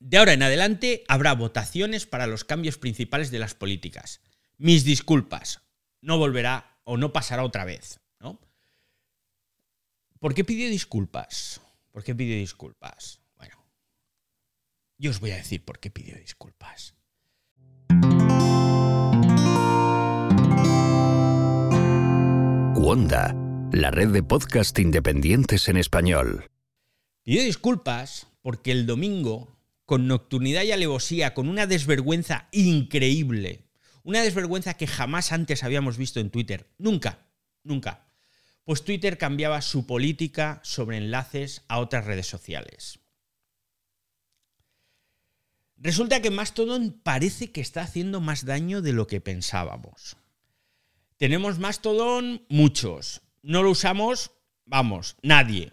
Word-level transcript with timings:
De 0.00 0.18
ahora 0.18 0.32
en 0.32 0.42
adelante 0.42 1.04
habrá 1.08 1.34
votaciones 1.34 2.06
para 2.06 2.26
los 2.26 2.44
cambios 2.44 2.78
principales 2.78 3.30
de 3.30 3.38
las 3.38 3.54
políticas. 3.54 4.20
Mis 4.58 4.84
disculpas, 4.84 5.62
no 6.00 6.18
volverá 6.18 6.78
o 6.84 6.96
no 6.96 7.12
pasará 7.12 7.44
otra 7.44 7.64
vez, 7.64 8.00
¿no? 8.20 8.40
¿Por 10.18 10.34
qué 10.34 10.44
pidió 10.44 10.68
disculpas? 10.68 11.60
¿Por 11.92 12.04
qué 12.04 12.14
pidió 12.14 12.36
disculpas? 12.36 13.20
Bueno, 13.36 13.56
yo 14.98 15.10
os 15.10 15.20
voy 15.20 15.30
a 15.30 15.36
decir 15.36 15.64
por 15.64 15.78
qué 15.78 15.90
pidió 15.90 16.16
disculpas. 16.16 16.94
Wanda, 22.74 23.34
la 23.72 23.90
red 23.90 24.08
de 24.08 24.22
podcast 24.22 24.78
independientes 24.78 25.68
en 25.68 25.76
español. 25.76 26.50
Pidió 27.22 27.42
disculpas 27.42 28.28
porque 28.42 28.70
el 28.70 28.86
domingo, 28.86 29.55
con 29.86 30.08
nocturnidad 30.08 30.64
y 30.64 30.72
alevosía, 30.72 31.32
con 31.32 31.48
una 31.48 31.66
desvergüenza 31.66 32.48
increíble, 32.50 33.70
una 34.02 34.20
desvergüenza 34.22 34.74
que 34.74 34.86
jamás 34.86 35.32
antes 35.32 35.64
habíamos 35.64 35.96
visto 35.96 36.20
en 36.20 36.30
Twitter, 36.30 36.68
nunca, 36.76 37.26
nunca, 37.62 38.06
pues 38.64 38.84
Twitter 38.84 39.16
cambiaba 39.16 39.62
su 39.62 39.86
política 39.86 40.60
sobre 40.64 40.98
enlaces 40.98 41.62
a 41.68 41.78
otras 41.78 42.04
redes 42.04 42.26
sociales. 42.26 42.98
Resulta 45.76 46.20
que 46.20 46.30
Mastodon 46.30 47.00
parece 47.02 47.52
que 47.52 47.60
está 47.60 47.82
haciendo 47.82 48.20
más 48.20 48.44
daño 48.44 48.82
de 48.82 48.92
lo 48.92 49.06
que 49.06 49.20
pensábamos. 49.20 50.16
Tenemos 51.16 51.58
Mastodon 51.58 52.44
muchos. 52.48 53.22
No 53.42 53.62
lo 53.62 53.70
usamos, 53.70 54.32
vamos, 54.64 55.16
nadie. 55.22 55.72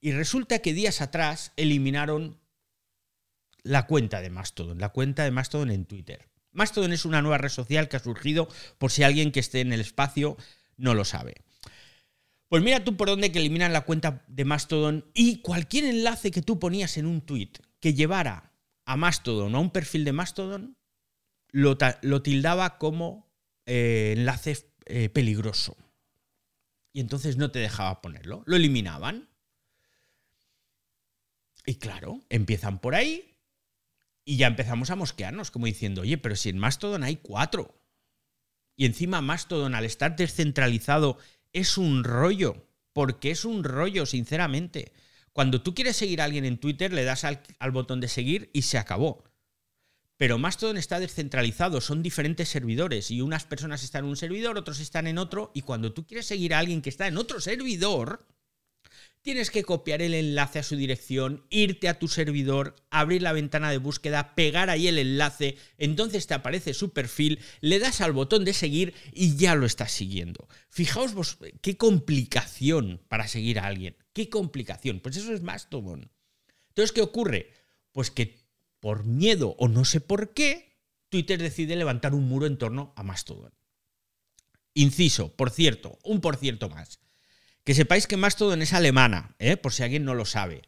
Y 0.00 0.12
resulta 0.12 0.58
que 0.58 0.74
días 0.74 1.00
atrás 1.00 1.52
eliminaron 1.56 2.41
la 3.62 3.86
cuenta 3.86 4.20
de 4.20 4.30
Mastodon, 4.30 4.78
la 4.78 4.90
cuenta 4.90 5.24
de 5.24 5.30
Mastodon 5.30 5.70
en 5.70 5.84
Twitter. 5.84 6.28
Mastodon 6.52 6.92
es 6.92 7.04
una 7.04 7.22
nueva 7.22 7.38
red 7.38 7.48
social 7.48 7.88
que 7.88 7.96
ha 7.96 8.00
surgido 8.00 8.48
por 8.78 8.90
si 8.90 9.02
alguien 9.02 9.32
que 9.32 9.40
esté 9.40 9.60
en 9.60 9.72
el 9.72 9.80
espacio 9.80 10.36
no 10.76 10.94
lo 10.94 11.04
sabe. 11.04 11.34
Pues 12.48 12.62
mira 12.62 12.84
tú 12.84 12.96
por 12.96 13.08
dónde 13.08 13.32
que 13.32 13.38
eliminan 13.38 13.72
la 13.72 13.82
cuenta 13.82 14.24
de 14.28 14.44
Mastodon 14.44 15.10
y 15.14 15.40
cualquier 15.40 15.84
enlace 15.84 16.30
que 16.30 16.42
tú 16.42 16.58
ponías 16.58 16.98
en 16.98 17.06
un 17.06 17.22
tweet 17.22 17.52
que 17.80 17.94
llevara 17.94 18.52
a 18.84 18.96
Mastodon 18.96 19.54
o 19.54 19.58
a 19.58 19.60
un 19.60 19.70
perfil 19.70 20.04
de 20.04 20.12
Mastodon, 20.12 20.76
lo, 21.50 21.76
tildaba 22.22 22.78
como 22.78 23.32
eh, 23.64 24.14
enlace 24.16 24.70
eh, 24.84 25.08
peligroso. 25.08 25.76
Y 26.92 27.00
entonces 27.00 27.38
no 27.38 27.50
te 27.50 27.58
dejaba 27.58 28.02
ponerlo. 28.02 28.42
Lo 28.44 28.56
eliminaban. 28.56 29.30
Y 31.64 31.76
claro, 31.76 32.20
empiezan 32.28 32.80
por 32.80 32.94
ahí 32.94 33.31
y 34.24 34.36
ya 34.36 34.46
empezamos 34.46 34.90
a 34.90 34.96
mosquearnos, 34.96 35.50
como 35.50 35.66
diciendo, 35.66 36.02
oye, 36.02 36.18
pero 36.18 36.36
si 36.36 36.48
en 36.48 36.58
Mastodon 36.58 37.02
hay 37.02 37.16
cuatro. 37.16 37.80
Y 38.76 38.86
encima 38.86 39.20
Mastodon, 39.20 39.74
al 39.74 39.84
estar 39.84 40.16
descentralizado, 40.16 41.18
es 41.52 41.76
un 41.76 42.04
rollo. 42.04 42.68
Porque 42.92 43.30
es 43.30 43.44
un 43.44 43.64
rollo, 43.64 44.06
sinceramente. 44.06 44.92
Cuando 45.32 45.62
tú 45.62 45.74
quieres 45.74 45.96
seguir 45.96 46.20
a 46.20 46.24
alguien 46.24 46.44
en 46.44 46.58
Twitter, 46.58 46.92
le 46.92 47.04
das 47.04 47.24
al, 47.24 47.40
botón 47.72 48.00
de 48.00 48.08
seguir 48.08 48.50
y 48.52 48.62
se 48.62 48.78
acabó. 48.78 49.24
Pero 50.18 50.38
Mastodon 50.38 50.76
está 50.76 51.00
descentralizado, 51.00 51.80
son 51.80 52.02
diferentes 52.02 52.48
servidores 52.48 53.10
y 53.10 53.22
unas 53.22 53.44
personas 53.44 53.82
están 53.82 54.04
en 54.04 54.10
un 54.10 54.16
servidor, 54.16 54.58
otros 54.58 54.78
están 54.78 55.06
en 55.06 55.18
otro, 55.18 55.50
y 55.54 55.62
cuando 55.62 55.94
tú 55.94 56.06
quieres 56.06 56.26
seguir 56.26 56.54
a 56.54 56.58
alguien 56.58 56.82
que 56.82 56.90
está 56.90 57.08
en 57.08 57.16
otro 57.16 57.40
servidor, 57.40 58.24
tienes 59.22 59.50
que 59.50 59.62
copiar 59.62 60.02
el 60.02 60.14
enlace 60.14 60.58
a 60.58 60.62
su 60.62 60.76
dirección, 60.76 61.46
irte 61.48 61.88
a 61.88 61.98
tu 61.98 62.08
servidor, 62.08 62.76
abrir 62.90 63.22
la 63.22 63.32
ventana 63.32 63.70
de 63.70 63.78
búsqueda, 63.78 64.34
pegar 64.34 64.68
ahí 64.68 64.88
el 64.88 64.98
enlace, 64.98 65.56
entonces 65.78 66.26
te 66.26 66.34
aparece 66.34 66.74
su 66.74 66.92
perfil, 66.92 67.38
le 67.60 67.78
das 67.78 68.00
al 68.00 68.12
botón 68.12 68.44
de 68.44 68.52
seguir 68.52 68.94
y 69.12 69.36
ya 69.36 69.54
lo 69.54 69.64
estás 69.64 69.92
siguiendo. 69.92 70.48
Fijaos 70.68 71.14
vos, 71.14 71.38
qué 71.60 71.76
complicación 71.76 73.00
para 73.08 73.28
seguir 73.28 73.60
a 73.60 73.66
alguien, 73.66 73.96
qué 74.12 74.28
complicación. 74.28 75.00
Pues 75.00 75.16
eso 75.16 75.32
es 75.32 75.42
Mastodon. 75.42 76.10
Entonces, 76.68 76.92
¿qué 76.92 77.00
ocurre? 77.00 77.52
Pues 77.92 78.10
que 78.10 78.42
por 78.80 79.04
miedo 79.04 79.54
o 79.58 79.68
no 79.68 79.84
sé 79.84 80.00
por 80.00 80.34
qué, 80.34 80.72
Twitter 81.08 81.40
decide 81.40 81.76
levantar 81.76 82.14
un 82.14 82.26
muro 82.26 82.46
en 82.46 82.58
torno 82.58 82.92
a 82.96 83.02
Mastodon. 83.02 83.52
Inciso, 84.74 85.36
por 85.36 85.50
cierto, 85.50 85.98
un 86.02 86.20
por 86.20 86.36
cierto 86.36 86.68
más. 86.70 87.01
Que 87.64 87.74
sepáis 87.74 88.06
que 88.06 88.16
Mastodon 88.16 88.62
es 88.62 88.72
alemana, 88.72 89.36
¿eh? 89.38 89.56
por 89.56 89.72
si 89.72 89.82
alguien 89.82 90.04
no 90.04 90.14
lo 90.14 90.24
sabe. 90.24 90.62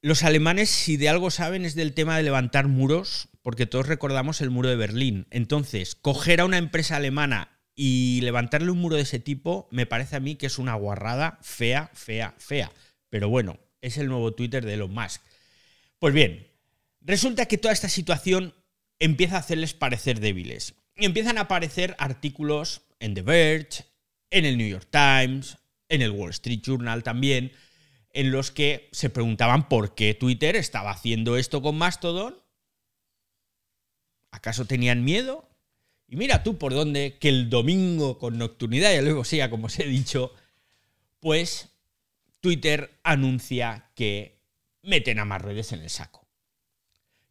Los 0.00 0.22
alemanes, 0.22 0.70
si 0.70 0.96
de 0.96 1.08
algo 1.08 1.30
saben, 1.30 1.64
es 1.64 1.74
del 1.74 1.94
tema 1.94 2.16
de 2.16 2.22
levantar 2.22 2.68
muros, 2.68 3.28
porque 3.42 3.66
todos 3.66 3.88
recordamos 3.88 4.40
el 4.40 4.50
muro 4.50 4.68
de 4.68 4.76
Berlín. 4.76 5.26
Entonces, 5.30 5.96
coger 5.96 6.40
a 6.40 6.44
una 6.44 6.58
empresa 6.58 6.96
alemana 6.96 7.58
y 7.74 8.20
levantarle 8.20 8.70
un 8.70 8.78
muro 8.78 8.96
de 8.96 9.02
ese 9.02 9.18
tipo, 9.18 9.66
me 9.70 9.86
parece 9.86 10.16
a 10.16 10.20
mí 10.20 10.36
que 10.36 10.46
es 10.46 10.58
una 10.58 10.74
guarrada 10.74 11.38
fea, 11.42 11.90
fea, 11.94 12.34
fea. 12.38 12.70
Pero 13.08 13.28
bueno, 13.28 13.58
es 13.80 13.98
el 13.98 14.08
nuevo 14.08 14.34
Twitter 14.34 14.64
de 14.64 14.74
Elon 14.74 14.92
Musk. 14.92 15.22
Pues 15.98 16.14
bien, 16.14 16.46
resulta 17.00 17.46
que 17.46 17.58
toda 17.58 17.74
esta 17.74 17.88
situación 17.88 18.54
empieza 18.98 19.36
a 19.36 19.40
hacerles 19.40 19.74
parecer 19.74 20.20
débiles. 20.20 20.74
Y 20.96 21.06
empiezan 21.06 21.38
a 21.38 21.42
aparecer 21.42 21.96
artículos 21.98 22.82
en 23.00 23.14
The 23.14 23.22
Verge, 23.22 23.84
en 24.30 24.44
el 24.44 24.58
New 24.58 24.68
York 24.68 24.88
Times, 24.90 25.58
en 25.88 26.02
el 26.02 26.10
Wall 26.10 26.30
Street 26.30 26.60
Journal 26.62 27.02
también, 27.02 27.52
en 28.10 28.30
los 28.30 28.50
que 28.50 28.88
se 28.92 29.10
preguntaban 29.10 29.68
por 29.68 29.94
qué 29.94 30.14
Twitter 30.14 30.56
estaba 30.56 30.90
haciendo 30.90 31.36
esto 31.36 31.62
con 31.62 31.76
Mastodon. 31.76 32.36
¿Acaso 34.30 34.66
tenían 34.66 35.04
miedo? 35.04 35.48
Y 36.08 36.16
mira 36.16 36.42
tú 36.42 36.58
por 36.58 36.74
dónde 36.74 37.18
que 37.18 37.28
el 37.28 37.50
domingo 37.50 38.18
con 38.18 38.38
nocturnidad, 38.38 38.92
y 38.92 39.02
luego 39.02 39.24
sea 39.24 39.50
como 39.50 39.66
os 39.66 39.78
he 39.78 39.86
dicho, 39.86 40.32
pues 41.20 41.68
Twitter 42.40 42.98
anuncia 43.02 43.90
que 43.94 44.40
meten 44.82 45.18
a 45.18 45.24
más 45.24 45.42
redes 45.42 45.72
en 45.72 45.80
el 45.80 45.90
saco. 45.90 46.26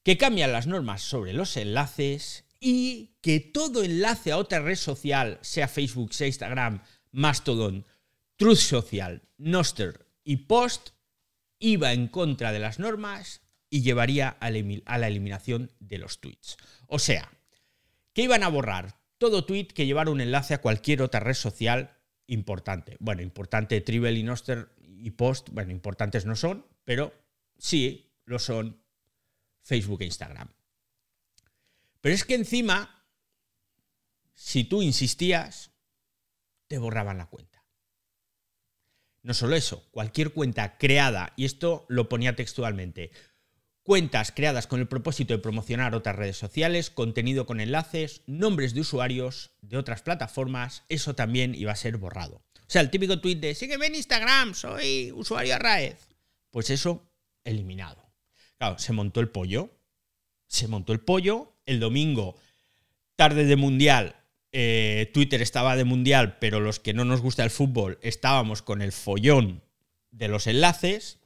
Que 0.04 0.18
cambian 0.18 0.52
las 0.52 0.68
normas 0.68 1.02
sobre 1.02 1.34
los 1.34 1.58
enlaces 1.58 2.46
y 2.60 3.18
que 3.22 3.40
todo 3.40 3.84
enlace 3.84 4.32
a 4.32 4.38
otra 4.38 4.60
red 4.60 4.76
social, 4.76 5.40
sea 5.42 5.68
Facebook, 5.68 6.14
sea 6.14 6.28
Instagram, 6.28 6.82
Mastodon, 7.12 7.86
Truth 8.36 8.58
Social, 8.58 9.24
Noster 9.38 10.08
y 10.24 10.38
Post, 10.38 10.90
iba 11.60 11.94
en 11.94 12.08
contra 12.08 12.52
de 12.52 12.60
las 12.60 12.80
normas 12.80 13.42
y 13.70 13.82
llevaría 13.82 14.30
a 14.30 14.50
la 14.50 15.08
eliminación 15.08 15.72
de 15.80 15.98
los 15.98 16.20
tweets. 16.20 16.58
O 16.88 17.00
sea, 17.00 17.32
que 18.14 18.24
iban 18.24 18.44
a 18.44 18.50
borrar 18.50 19.00
todo 19.18 19.46
tweet 19.46 19.68
que 19.68 19.86
llevara 19.86 20.12
un 20.12 20.22
enlace 20.22 20.54
a 20.54 20.62
cualquier 20.62 21.02
otra 21.02 21.20
red 21.20 21.34
social 21.34 21.98
importante. 22.28 22.98
Bueno, 23.00 23.22
importante, 23.22 23.82
Tribal 23.82 24.18
y 24.18 24.24
Noster 24.24 24.70
y 24.82 25.12
Post, 25.12 25.50
bueno, 25.52 25.72
importantes 25.72 26.26
no 26.26 26.36
son, 26.36 26.66
pero 26.84 27.14
sí 27.58 28.14
lo 28.26 28.40
son 28.40 28.82
Facebook 29.62 30.02
e 30.02 30.06
Instagram. 30.06 30.50
Pero 32.02 32.16
es 32.16 32.26
que 32.26 32.36
encima, 32.36 33.06
si 34.34 34.64
tú 34.64 34.82
insistías, 34.82 35.72
te 36.68 36.78
borraban 36.78 37.18
la 37.18 37.28
cuenta. 37.28 37.64
No 39.24 39.34
solo 39.34 39.56
eso, 39.56 39.88
cualquier 39.92 40.32
cuenta 40.32 40.78
creada, 40.78 41.34
y 41.36 41.46
esto 41.46 41.86
lo 41.90 42.08
ponía 42.08 42.36
textualmente, 42.36 43.12
cuentas 43.84 44.32
creadas 44.32 44.68
con 44.68 44.80
el 44.80 44.88
propósito 44.88 45.34
de 45.34 45.40
promocionar 45.40 45.96
otras 45.96 46.16
redes 46.16 46.38
sociales, 46.38 46.90
contenido 46.90 47.46
con 47.46 47.60
enlaces, 47.60 48.22
nombres 48.26 48.74
de 48.74 48.82
usuarios 48.82 49.52
de 49.62 49.78
otras 49.78 50.02
plataformas, 50.02 50.84
eso 50.90 51.16
también 51.16 51.56
iba 51.56 51.72
a 51.72 51.78
ser 51.78 51.98
borrado. 51.98 52.44
O 52.68 52.70
sea, 52.70 52.82
el 52.82 52.90
típico 52.90 53.20
tweet 53.22 53.38
de 53.38 53.56
sígueme 53.56 53.88
en 53.88 53.96
Instagram, 53.96 54.54
soy 54.54 55.14
usuario 55.14 55.56
Arraez. 55.56 56.10
Pues 56.52 56.70
eso 56.70 57.10
eliminado. 57.46 58.12
Claro, 58.58 58.78
se 58.78 58.92
montó 58.92 59.22
el 59.22 59.30
pollo. 59.30 59.72
Se 60.48 60.68
montó 60.68 60.92
el 60.92 61.00
pollo. 61.00 61.57
El 61.68 61.80
domingo, 61.80 62.36
tarde 63.16 63.46
de 63.46 63.56
mundial, 63.56 64.16
eh, 64.52 65.12
Twitter 65.14 65.42
estaba 65.42 65.76
de 65.76 65.84
mundial, 65.84 66.40
pero 66.40 66.60
los 66.60 66.80
que 66.80 66.94
no 66.94 67.06
nos 67.06 67.22
gusta 67.22 67.44
el 67.44 67.52
fútbol 67.52 68.00
estábamos 68.02 68.64
con 68.64 68.82
el 68.82 68.92
follón 68.92 69.62
de 70.10 70.28
los 70.30 70.48
enlaces. 70.48 71.20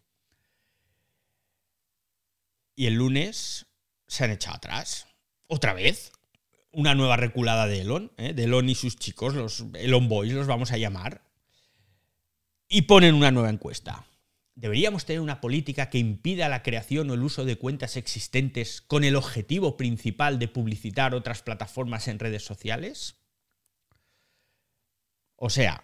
Y 2.75 2.87
el 2.87 2.95
lunes 2.95 3.67
se 4.07 4.25
han 4.25 4.31
echado 4.31 4.57
atrás. 4.57 5.07
Otra 5.47 5.73
vez. 5.73 6.11
Una 6.73 6.95
nueva 6.95 7.17
reculada 7.17 7.67
de 7.67 7.81
Elon, 7.81 8.13
¿eh? 8.17 8.33
de 8.33 8.45
Elon 8.45 8.69
y 8.69 8.75
sus 8.75 8.95
chicos, 8.95 9.33
los 9.33 9.65
Elon 9.73 10.07
Boys 10.07 10.31
los 10.31 10.47
vamos 10.47 10.71
a 10.71 10.77
llamar. 10.77 11.21
Y 12.69 12.83
ponen 12.83 13.13
una 13.13 13.29
nueva 13.29 13.49
encuesta. 13.49 14.05
¿Deberíamos 14.55 15.05
tener 15.05 15.21
una 15.21 15.39
política 15.41 15.89
que 15.89 15.97
impida 15.97 16.49
la 16.49 16.61
creación 16.61 17.09
o 17.09 17.13
el 17.13 17.23
uso 17.23 17.45
de 17.45 17.57
cuentas 17.57 17.95
existentes 17.95 18.81
con 18.81 19.03
el 19.03 19.15
objetivo 19.15 19.77
principal 19.77 20.39
de 20.39 20.47
publicitar 20.47 21.15
otras 21.15 21.41
plataformas 21.41 22.07
en 22.07 22.19
redes 22.19 22.43
sociales? 22.43 23.15
O 25.35 25.49
sea, 25.49 25.83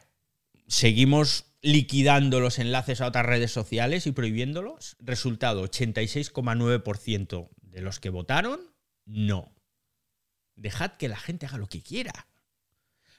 seguimos 0.68 1.46
liquidando 1.62 2.40
los 2.40 2.60
enlaces 2.60 3.02
a 3.02 3.08
otras 3.08 3.26
redes 3.26 3.52
sociales 3.52 4.06
y 4.06 4.12
prohibiéndolos. 4.12 4.96
Resultado, 5.00 5.64
86,9% 5.64 7.50
de 7.62 7.82
los 7.82 8.00
que 8.00 8.10
votaron, 8.10 8.60
no. 9.06 9.56
Dejad 10.56 10.98
que 10.98 11.08
la 11.08 11.18
gente 11.18 11.46
haga 11.46 11.58
lo 11.58 11.68
que 11.68 11.82
quiera. 11.82 12.28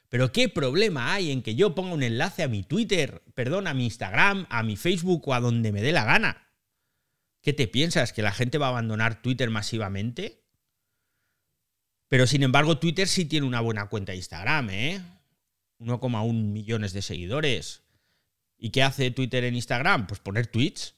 Pero 0.08 0.32
¿qué 0.32 0.48
problema 0.48 1.12
hay 1.12 1.30
en 1.30 1.42
que 1.42 1.54
yo 1.54 1.74
ponga 1.74 1.94
un 1.94 2.02
enlace 2.02 2.42
a 2.42 2.48
mi 2.48 2.62
Twitter, 2.62 3.22
perdón, 3.34 3.66
a 3.66 3.74
mi 3.74 3.84
Instagram, 3.84 4.46
a 4.48 4.62
mi 4.62 4.76
Facebook 4.76 5.28
o 5.28 5.34
a 5.34 5.40
donde 5.40 5.72
me 5.72 5.82
dé 5.82 5.92
la 5.92 6.04
gana? 6.04 6.48
¿Qué 7.42 7.52
te 7.52 7.68
piensas? 7.68 8.12
¿Que 8.12 8.22
la 8.22 8.32
gente 8.32 8.58
va 8.58 8.66
a 8.66 8.70
abandonar 8.70 9.22
Twitter 9.22 9.50
masivamente? 9.50 10.44
Pero 12.08 12.26
sin 12.26 12.42
embargo, 12.42 12.78
Twitter 12.78 13.06
sí 13.06 13.26
tiene 13.26 13.46
una 13.46 13.60
buena 13.60 13.88
cuenta 13.88 14.12
de 14.12 14.18
Instagram, 14.18 14.70
¿eh? 14.70 15.02
1,1 15.78 16.32
millones 16.32 16.92
de 16.92 17.02
seguidores. 17.02 17.82
¿Y 18.56 18.70
qué 18.70 18.82
hace 18.82 19.10
Twitter 19.10 19.44
en 19.44 19.54
Instagram? 19.54 20.06
Pues 20.06 20.20
poner 20.20 20.46
tweets. 20.46 20.94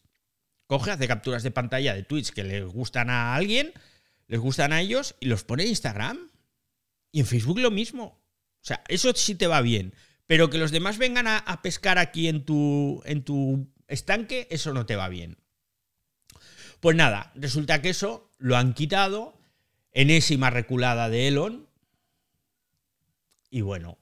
Coge, 0.66 0.92
hace 0.92 1.08
capturas 1.08 1.42
de 1.42 1.50
pantalla 1.50 1.94
de 1.94 2.04
tweets 2.04 2.30
que 2.30 2.44
les 2.44 2.64
gustan 2.64 3.10
a 3.10 3.34
alguien, 3.34 3.72
les 4.28 4.38
gustan 4.38 4.72
a 4.72 4.80
ellos 4.80 5.16
y 5.18 5.26
los 5.26 5.42
pone 5.42 5.64
en 5.64 5.70
Instagram. 5.70 6.30
Y 7.10 7.20
en 7.20 7.26
Facebook 7.26 7.58
lo 7.58 7.72
mismo. 7.72 8.19
O 8.62 8.64
sea, 8.64 8.82
eso 8.88 9.12
sí 9.14 9.34
te 9.34 9.46
va 9.46 9.60
bien. 9.60 9.94
Pero 10.26 10.50
que 10.50 10.58
los 10.58 10.70
demás 10.70 10.98
vengan 10.98 11.26
a, 11.26 11.60
pescar 11.62 11.98
aquí 11.98 12.28
en 12.28 12.44
tu, 12.44 13.02
en 13.04 13.24
tu 13.24 13.68
estanque, 13.88 14.46
eso 14.50 14.72
no 14.72 14.86
te 14.86 14.96
va 14.96 15.08
bien. 15.08 15.38
Pues 16.78 16.96
nada, 16.96 17.32
resulta 17.34 17.82
que 17.82 17.90
eso 17.90 18.30
lo 18.38 18.56
han 18.56 18.72
quitado, 18.74 19.38
enésima 19.92 20.50
reculada 20.50 21.08
de 21.08 21.28
Elon. 21.28 21.68
Y 23.50 23.62
bueno, 23.62 23.98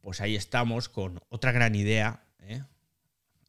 pues 0.00 0.20
ahí 0.20 0.36
estamos 0.36 0.88
con 0.88 1.20
otra 1.28 1.50
gran 1.50 1.74
idea. 1.74 2.24
¿eh? 2.38 2.62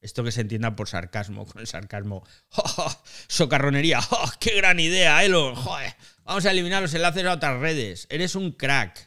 Esto 0.02 0.24
que 0.24 0.32
se 0.32 0.42
entienda 0.42 0.76
por 0.76 0.90
sarcasmo, 0.90 1.46
con 1.46 1.62
el 1.62 1.68
sarcasmo. 1.68 2.26
Socarronería, 3.28 4.00
¡qué 4.40 4.56
gran 4.56 4.80
idea, 4.80 5.24
Elon! 5.24 5.56
Vamos 6.24 6.46
a 6.46 6.52
eliminar 6.52 6.82
los 6.82 6.94
enlaces 6.94 7.26
a 7.26 7.34
otras 7.34 7.60
redes. 7.60 8.08
Eres 8.10 8.36
un 8.36 8.52
crack. 8.52 9.07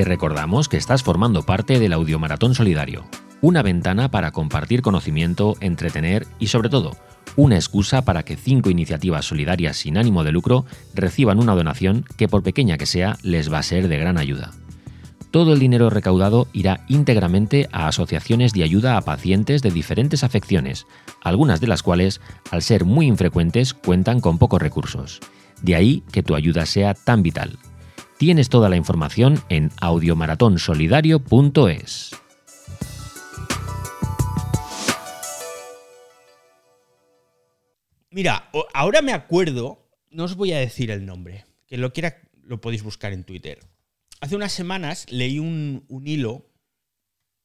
Te 0.00 0.04
recordamos 0.04 0.70
que 0.70 0.78
estás 0.78 1.02
formando 1.02 1.42
parte 1.42 1.78
del 1.78 1.92
Audiomaratón 1.92 2.54
Solidario 2.54 3.04
una 3.42 3.60
ventana 3.60 4.10
para 4.10 4.30
compartir 4.30 4.80
conocimiento, 4.80 5.58
entretener 5.60 6.26
y 6.38 6.46
sobre 6.46 6.70
todo, 6.70 6.96
una 7.36 7.56
excusa 7.56 8.00
para 8.00 8.22
que 8.22 8.38
cinco 8.38 8.70
iniciativas 8.70 9.26
solidarias 9.26 9.76
sin 9.76 9.98
ánimo 9.98 10.24
de 10.24 10.32
lucro 10.32 10.64
reciban 10.94 11.38
una 11.38 11.54
donación 11.54 12.06
que 12.16 12.28
por 12.28 12.42
pequeña 12.42 12.78
que 12.78 12.86
sea 12.86 13.18
les 13.22 13.52
va 13.52 13.58
a 13.58 13.62
ser 13.62 13.88
de 13.88 13.98
gran 13.98 14.16
ayuda. 14.16 14.52
Todo 15.30 15.52
el 15.52 15.58
dinero 15.58 15.90
recaudado 15.90 16.48
irá 16.54 16.82
íntegramente 16.88 17.68
a 17.70 17.86
asociaciones 17.86 18.54
de 18.54 18.62
ayuda 18.62 18.96
a 18.96 19.02
pacientes 19.02 19.60
de 19.60 19.70
diferentes 19.70 20.24
afecciones, 20.24 20.86
algunas 21.20 21.60
de 21.60 21.66
las 21.66 21.82
cuales, 21.82 22.22
al 22.50 22.62
ser 22.62 22.86
muy 22.86 23.04
infrecuentes, 23.04 23.74
cuentan 23.74 24.20
con 24.20 24.38
pocos 24.38 24.62
recursos. 24.62 25.20
De 25.60 25.74
ahí 25.74 26.02
que 26.10 26.22
tu 26.22 26.36
ayuda 26.36 26.64
sea 26.64 26.94
tan 26.94 27.22
vital. 27.22 27.58
Tienes 28.20 28.48
toda 28.50 28.68
la 28.68 28.76
información 28.76 29.42
en 29.48 29.72
audiomaratonsolidario.es. 29.80 32.10
Mira, 38.10 38.50
ahora 38.74 39.00
me 39.00 39.14
acuerdo, 39.14 39.88
no 40.10 40.24
os 40.24 40.36
voy 40.36 40.52
a 40.52 40.58
decir 40.58 40.90
el 40.90 41.06
nombre, 41.06 41.46
que 41.66 41.78
lo 41.78 41.94
quiera 41.94 42.18
lo 42.42 42.60
podéis 42.60 42.82
buscar 42.82 43.14
en 43.14 43.24
Twitter. 43.24 43.60
Hace 44.20 44.36
unas 44.36 44.52
semanas 44.52 45.06
leí 45.08 45.38
un, 45.38 45.86
hilo 46.04 46.44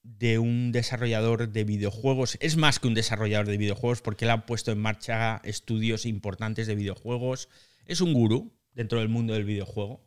de 0.03 0.39
un 0.39 0.73
desarrollador 0.73 1.53
de 1.53 1.63
videojuegos. 1.63 2.37
Es 2.41 2.57
más 2.57 2.81
que 2.81 2.89
un 2.89 2.95
desarrollador 2.95 3.47
de 3.47 3.55
videojuegos 3.55 4.01
porque 4.01 4.25
él 4.25 4.31
ha 4.31 4.45
puesto 4.45 4.73
en 4.73 4.79
marcha 4.79 5.39
estudios 5.45 6.05
importantes 6.05 6.67
de 6.67 6.75
videojuegos. 6.75 7.47
Es 7.85 8.01
un 8.01 8.11
gurú 8.11 8.51
dentro 8.73 8.99
del 8.99 9.07
mundo 9.07 9.35
del 9.35 9.45
videojuego 9.45 10.03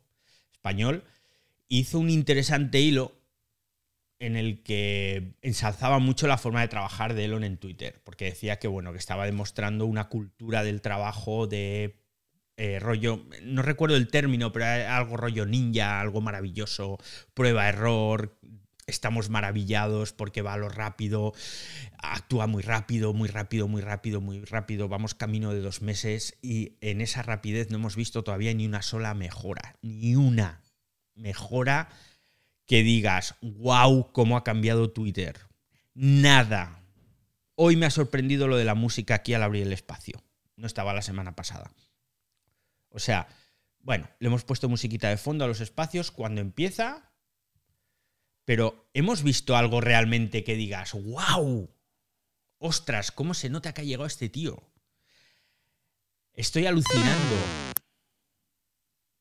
español. 0.59 1.05
Hizo 1.69 1.99
un 1.99 2.11
interesante 2.11 2.81
hilo 2.81 3.13
en 4.19 4.37
el 4.37 4.63
que 4.63 5.35
ensalzaba 5.43 5.99
mucho 6.01 6.27
la 6.27 6.39
forma 6.39 6.61
de 6.61 6.69
trabajar 6.69 7.15
de 7.15 7.25
Elon 7.25 7.45
en 7.45 7.57
Twitter, 7.57 8.01
porque 8.05 8.27
decía 8.27 8.59
que 8.59 8.69
bueno, 8.69 8.93
que 8.93 8.99
estaba 8.99 9.27
demostrando 9.27 9.87
una 9.87 10.09
cultura 10.09 10.65
del 10.65 10.81
trabajo 10.81 11.47
de 11.47 12.01
eh, 12.57 12.81
rollo, 12.81 13.25
no 13.43 13.63
recuerdo 13.63 13.95
el 13.97 14.09
término, 14.09 14.51
pero 14.51 14.65
algo 14.65 15.17
rollo 15.17 15.47
ninja, 15.47 16.01
algo 16.01 16.21
maravilloso, 16.21 16.99
prueba 17.33 17.69
error, 17.69 18.37
estamos 18.89 19.29
maravillados 19.29 20.13
porque 20.13 20.43
va 20.43 20.55
a 20.55 20.57
lo 20.57 20.69
rápido, 20.69 21.35
actúa 21.99 22.47
muy 22.47 22.63
rápido, 22.63 23.13
muy 23.13 23.29
rápido, 23.29 23.69
muy 23.69 23.83
rápido, 23.83 24.21
muy 24.21 24.45
rápido, 24.45 24.89
vamos 24.89 25.15
camino 25.15 25.53
de 25.53 25.61
dos 25.61 25.83
meses 25.83 26.37
y 26.43 26.77
en 26.81 27.01
esa 27.01 27.23
rapidez 27.23 27.71
no 27.71 27.77
hemos 27.77 27.95
visto 27.95 28.25
todavía 28.25 28.53
ni 28.55 28.67
una 28.67 28.83
sola 28.83 29.15
mejora, 29.15 29.77
ni 29.83 30.17
una 30.17 30.63
mejora 31.15 31.91
que 32.67 32.83
digas, 32.83 33.35
wow, 33.43 34.11
cómo 34.13 34.37
ha 34.37 34.45
cambiado 34.45 34.91
Twitter. 34.91 35.39
Nada. 35.95 36.83
Hoy 37.55 37.77
me 37.77 37.87
ha 37.87 37.91
sorprendido 37.91 38.47
lo 38.47 38.57
de 38.57 38.65
la 38.65 38.75
música 38.75 39.17
aquí 39.17 39.35
al 39.35 39.43
abrir 39.43 39.67
el 39.67 39.73
espacio. 39.73 40.23
No 40.57 40.67
estaba 40.67 40.95
la 40.95 41.03
semana 41.03 41.35
pasada. 41.35 41.73
O 42.91 42.99
sea, 42.99 43.29
bueno, 43.81 44.09
le 44.19 44.29
hemos 44.29 44.45
puesto 44.45 44.69
musiquita 44.69 45.09
de 45.09 45.17
fondo 45.17 45.45
a 45.45 45.49
los 45.49 45.61
espacios 45.61 46.11
cuando 46.11 46.41
empieza, 46.41 47.08
pero 48.49 48.89
hemos 48.95 49.23
visto 49.23 49.59
algo 49.59 49.83
realmente 49.83 50.43
que 50.43 50.55
digas, 50.55 50.95
wow, 50.95 51.71
ostras, 52.57 53.13
¿cómo 53.13 53.35
se 53.35 53.51
nota 53.51 53.75
que 53.75 53.83
ha 53.83 53.85
llegado 53.85 54.07
este 54.07 54.31
tío? 54.31 54.73
Estoy 56.33 56.65
alucinando. 56.65 57.37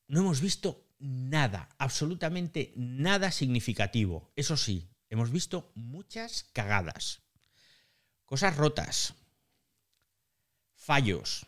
No 0.06 0.20
hemos 0.20 0.40
visto 0.40 0.86
nada, 0.98 1.68
absolutamente 1.76 2.72
nada 2.74 3.30
significativo. 3.30 4.32
Eso 4.34 4.56
sí, 4.56 4.88
hemos 5.10 5.30
visto 5.30 5.72
muchas 5.74 6.44
cagadas, 6.54 7.20
cosas 8.24 8.56
rotas, 8.56 9.12
fallos. 10.74 11.44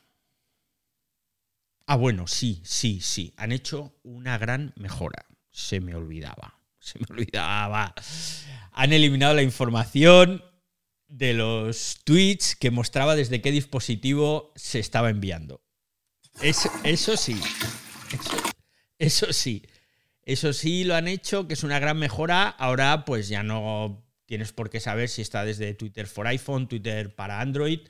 Ah, 1.86 1.96
bueno, 1.96 2.26
sí, 2.26 2.60
sí, 2.62 3.00
sí, 3.00 3.32
han 3.38 3.52
hecho 3.52 3.98
una 4.02 4.36
gran 4.36 4.74
mejora. 4.76 5.24
Se 5.50 5.80
me 5.80 5.94
olvidaba, 5.94 6.59
se 6.90 6.98
me 6.98 7.06
olvidaba. 7.10 7.94
Han 8.72 8.92
eliminado 8.92 9.34
la 9.34 9.42
información 9.42 10.42
de 11.08 11.34
los 11.34 12.00
tweets 12.04 12.54
que 12.56 12.70
mostraba 12.70 13.16
desde 13.16 13.42
qué 13.42 13.50
dispositivo 13.50 14.52
se 14.56 14.78
estaba 14.78 15.10
enviando. 15.10 15.62
eso 16.40 17.16
sí. 17.16 17.40
Eso 18.98 19.32
sí, 19.32 19.64
eso 20.22 20.52
sí 20.52 20.84
lo 20.84 20.94
han 20.94 21.08
hecho, 21.08 21.48
que 21.48 21.54
es 21.54 21.64
una 21.64 21.78
gran 21.78 21.98
mejora. 21.98 22.48
Ahora 22.48 23.04
pues 23.06 23.28
ya 23.28 23.42
no 23.42 24.06
tienes 24.26 24.52
por 24.52 24.68
qué 24.70 24.78
saber 24.78 25.08
si 25.08 25.22
está 25.22 25.44
desde 25.44 25.74
Twitter 25.74 26.06
for 26.06 26.26
iPhone, 26.26 26.68
Twitter 26.68 27.14
para 27.14 27.40
Android. 27.40 27.80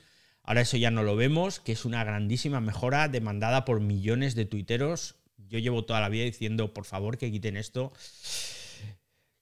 Ahora 0.43 0.61
eso 0.61 0.77
ya 0.77 0.89
no 0.89 1.03
lo 1.03 1.15
vemos, 1.15 1.59
que 1.59 1.73
es 1.73 1.85
una 1.85 2.03
grandísima 2.03 2.61
mejora 2.61 3.09
demandada 3.09 3.65
por 3.65 3.81
millones 3.81 4.35
de 4.35 4.45
tuiteros. 4.45 5.15
Yo 5.37 5.59
llevo 5.59 5.85
toda 5.85 5.99
la 5.99 6.09
vida 6.09 6.23
diciendo, 6.23 6.73
por 6.73 6.85
favor, 6.85 7.17
que 7.17 7.29
quiten 7.29 7.57
esto, 7.57 7.91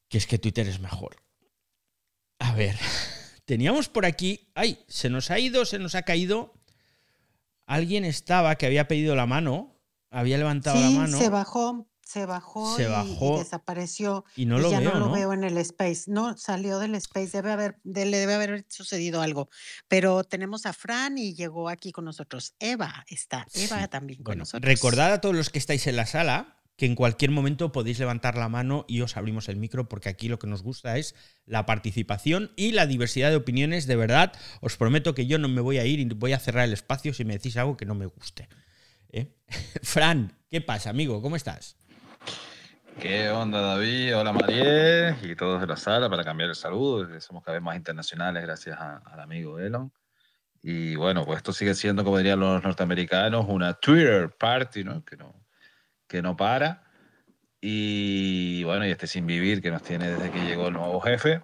que 0.10 0.18
es 0.18 0.28
que 0.28 0.38
Twitter 0.39 0.68
es 0.68 0.80
mejor. 0.80 1.16
A 2.39 2.54
ver, 2.56 2.78
teníamos 3.46 3.88
por 3.89 4.06
aquí, 4.06 4.51
ay, 4.56 4.84
se 4.88 5.10
nos 5.10 5.32
ha 5.32 5.39
ido, 5.39 5.66
se 5.66 5.80
nos 5.80 5.96
ha 5.96 6.01
caído. 6.04 6.54
Alguien 7.66 8.04
estaba 8.06 8.56
que 8.56 8.66
había 8.66 8.88
pedido 8.88 9.16
la 9.16 9.25
mano 9.28 9.75
había 10.12 10.39
levantado 10.39 10.80
la 10.80 10.89
mano. 10.89 11.18
se 11.20 11.30
bajó, 11.30 11.88
se 12.04 12.25
bajó, 12.25 12.75
Se 12.75 12.84
y, 12.84 12.88
bajó 12.88 13.38
desapareció. 13.38 14.25
y 14.36 14.48
no 14.48 14.58
Y 14.58 14.62
lo 14.63 14.72
ya 14.72 14.80
veo, 14.80 14.94
no 14.94 15.00
lo 15.00 15.06
¿no? 15.06 15.12
veo 15.12 15.34
en 15.34 15.44
el 15.44 15.56
space. 15.60 16.06
No, 16.08 16.36
salió 16.36 16.80
del 16.80 16.96
space. 16.96 17.30
Debe 17.30 17.51
haber, 17.51 17.80
le 17.84 18.06
debe 18.18 18.34
haber 18.34 18.66
sucedido 18.70 19.22
algo. 19.22 19.50
Pero 19.88 20.24
tenemos 20.24 20.66
a 20.66 20.74
Fran 20.74 21.20
y 21.20 21.36
llegó 21.36 21.70
aquí 21.70 21.92
con 21.92 22.06
nosotros. 22.06 22.56
Eva 22.58 23.06
está. 23.08 23.46
Eva 23.54 23.84
Sí. 23.84 23.88
también 23.89 24.18
con 24.18 24.32
Bueno, 24.32 24.39
nosotros. 24.39 24.68
recordad 24.68 25.13
a 25.13 25.22
todos 25.22 25.36
los 25.36 25.51
que 25.51 25.60
estáis 25.60 25.86
en 25.86 25.96
la 25.98 26.08
sala 26.08 26.59
que 26.80 26.86
en 26.86 26.96
cualquier 26.96 27.30
momento 27.30 27.74
podéis 27.74 28.00
levantar 28.00 28.38
la 28.38 28.48
mano 28.48 28.86
y 28.88 29.02
os 29.02 29.18
abrimos 29.18 29.50
el 29.50 29.58
micro 29.58 29.90
porque 29.90 30.08
aquí 30.08 30.30
lo 30.30 30.40
que 30.40 30.48
nos 30.48 30.64
gusta 30.64 30.98
es 30.98 31.14
la 31.46 31.66
participación 31.66 32.52
y 32.56 32.72
la 32.72 32.88
diversidad 32.88 33.30
de 33.30 33.36
opiniones. 33.36 33.86
De 33.86 33.98
verdad, 33.98 34.32
os 34.62 34.78
prometo 34.78 35.14
que 35.14 35.28
yo 35.28 35.38
no 35.40 35.50
me 35.50 35.60
voy 35.60 35.78
a 35.78 35.86
ir 35.86 36.00
y 36.00 36.06
voy 36.06 36.32
a 36.32 36.40
cerrar 36.40 36.64
el 36.64 36.72
espacio 36.74 37.14
si 37.14 37.26
me 37.26 37.34
decís 37.34 37.58
algo 37.58 37.76
que 37.76 37.86
no 37.86 37.96
me 37.96 38.06
guste. 38.06 38.48
¿eh? 39.12 39.36
Fran, 39.84 40.32
¿qué 40.50 40.62
pasa, 40.62 40.90
amigo? 40.90 41.22
¿Cómo 41.22 41.36
estás? 41.36 41.76
¿Qué 43.00 43.30
onda, 43.30 43.62
David? 43.62 44.16
Hola, 44.18 44.32
Mariel 44.34 45.16
y 45.22 45.36
todos 45.36 45.60
de 45.60 45.68
la 45.68 45.76
sala 45.78 46.10
para 46.10 46.24
cambiar 46.24 46.50
el 46.50 46.56
saludo. 46.56 47.20
Somos 47.20 47.44
cada 47.44 47.58
vez 47.58 47.64
más 47.64 47.76
internacionales 47.76 48.42
gracias 48.44 48.80
a- 48.80 48.98
al 49.06 49.20
amigo 49.20 49.60
Elon. 49.60 49.92
Y 50.62 50.96
bueno, 50.96 51.26
pues 51.26 51.38
esto 51.38 51.52
sigue 51.54 51.76
siendo, 51.76 52.04
como 52.04 52.18
dirían 52.18 52.40
los 52.40 52.64
norteamericanos, 52.64 53.46
una 53.50 53.74
Twitter 53.74 54.30
party, 54.38 54.84
¿no? 54.86 55.04
Que 55.06 55.16
no, 55.18 55.34
que 56.10 56.22
no 56.22 56.36
para. 56.36 56.84
Y 57.62 58.63
bueno, 58.66 58.86
y 58.86 58.92
este 58.92 59.08
sin 59.08 59.25
vivir 59.25 59.62
que 59.62 59.72
nos 59.72 59.84
tiene 59.84 60.10
desde 60.10 60.32
que 60.32 60.46
llegó 60.46 60.68
el 60.68 60.74
nuevo 60.74 61.00
jefe, 61.00 61.44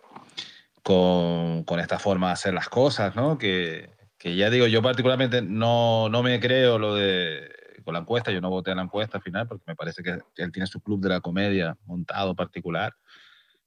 con, 0.83 1.63
con 1.63 1.79
esta 1.79 1.99
forma 1.99 2.27
de 2.27 2.33
hacer 2.33 2.53
las 2.53 2.67
cosas, 2.67 3.15
¿no? 3.15 3.37
Que, 3.37 3.91
que 4.17 4.35
ya 4.35 4.49
digo, 4.49 4.67
yo 4.67 4.81
particularmente 4.81 5.41
no, 5.41 6.09
no 6.09 6.23
me 6.23 6.39
creo 6.39 6.79
lo 6.79 6.95
de 6.95 7.49
con 7.85 7.93
la 7.93 7.99
encuesta, 7.99 8.31
yo 8.31 8.41
no 8.41 8.49
voté 8.49 8.71
a 8.71 8.75
la 8.75 8.81
encuesta 8.81 9.17
al 9.17 9.23
final 9.23 9.47
porque 9.47 9.63
me 9.67 9.75
parece 9.75 10.01
que 10.01 10.17
él 10.37 10.51
tiene 10.51 10.65
su 10.65 10.81
club 10.81 10.99
de 11.01 11.09
la 11.09 11.21
comedia 11.21 11.77
montado 11.85 12.35
particular. 12.35 12.95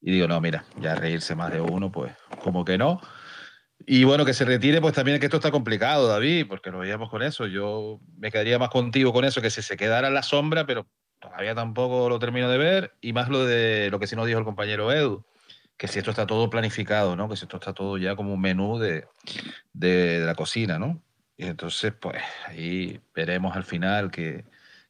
Y 0.00 0.10
digo, 0.10 0.26
no, 0.26 0.40
mira, 0.40 0.64
ya 0.80 0.96
reírse 0.96 1.34
más 1.36 1.52
de 1.52 1.60
uno, 1.60 1.90
pues 1.90 2.12
como 2.42 2.64
que 2.64 2.76
no. 2.76 3.00
Y 3.86 4.04
bueno, 4.04 4.24
que 4.24 4.34
se 4.34 4.44
retire, 4.44 4.80
pues 4.80 4.94
también 4.94 5.18
que 5.18 5.26
esto 5.26 5.38
está 5.38 5.50
complicado, 5.50 6.08
David, 6.08 6.46
porque 6.48 6.70
lo 6.70 6.78
veíamos 6.80 7.10
con 7.10 7.22
eso. 7.22 7.46
Yo 7.46 8.00
me 8.16 8.30
quedaría 8.30 8.58
más 8.58 8.70
contigo 8.70 9.12
con 9.12 9.24
eso, 9.24 9.40
que 9.40 9.50
si 9.50 9.62
se 9.62 9.76
quedara 9.76 10.08
en 10.08 10.14
la 10.14 10.22
sombra, 10.22 10.66
pero 10.66 10.86
todavía 11.20 11.54
tampoco 11.54 12.08
lo 12.08 12.18
termino 12.18 12.50
de 12.50 12.58
ver. 12.58 12.94
Y 13.00 13.12
más 13.12 13.28
lo 13.28 13.44
de 13.44 13.88
lo 13.90 13.98
que 13.98 14.06
sí 14.06 14.16
nos 14.16 14.26
dijo 14.26 14.38
el 14.38 14.44
compañero 14.44 14.92
Edu, 14.92 15.24
que 15.76 15.88
si 15.88 15.98
esto 15.98 16.10
está 16.10 16.26
todo 16.26 16.50
planificado, 16.50 17.16
¿no? 17.16 17.28
Que 17.28 17.36
si 17.36 17.44
esto 17.44 17.56
está 17.56 17.72
todo 17.72 17.96
ya 17.98 18.16
como 18.16 18.34
un 18.34 18.40
menú 18.40 18.78
de, 18.78 19.06
de, 19.72 20.20
de 20.20 20.26
la 20.26 20.34
cocina, 20.34 20.78
¿no? 20.78 21.00
Y 21.38 21.46
entonces, 21.46 21.92
pues 21.98 22.20
ahí 22.46 23.00
veremos 23.14 23.56
al 23.56 23.64
final 23.64 24.10
qué, 24.10 24.44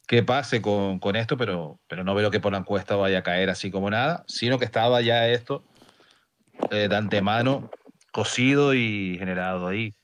qué 0.09 0.23
pase 0.23 0.63
con, 0.63 0.99
con, 0.99 1.15
esto, 1.15 1.37
pero, 1.37 1.79
pero 1.87 2.03
no 2.03 2.15
veo 2.15 2.31
que 2.31 2.41
por 2.41 2.53
la 2.53 2.59
encuesta 2.59 2.97
vaya 2.97 3.19
a 3.19 3.23
caer 3.23 3.51
así 3.51 3.71
como 3.71 3.91
nada, 3.91 4.25
sino 4.27 4.59
que 4.59 4.65
estaba 4.65 5.03
ya 5.03 5.29
esto 5.29 5.63
eh, 6.71 6.89
de 6.89 6.97
antemano 6.97 7.71
cocido 8.19 8.75
y 8.75 9.17
generado 9.17 9.69
ahí. 9.69 9.95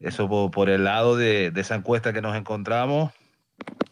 Eso 0.00 0.28
por, 0.28 0.50
por 0.50 0.68
el 0.68 0.82
lado 0.82 1.16
de, 1.16 1.52
de, 1.52 1.60
esa 1.60 1.76
encuesta 1.76 2.12
que 2.12 2.20
nos 2.20 2.36
encontramos. 2.36 3.12